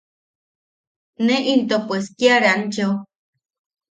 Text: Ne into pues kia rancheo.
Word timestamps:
Ne 1.25 1.37
into 1.53 1.77
pues 1.87 2.05
kia 2.17 2.35
rancheo. 2.43 2.91